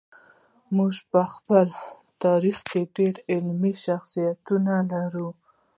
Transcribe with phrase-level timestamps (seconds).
[0.77, 1.67] موږ په خپل
[2.23, 5.29] تاریخ کې ډېر علمي شخصیتونه لرو.